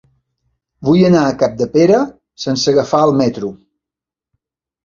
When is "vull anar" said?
0.87-1.25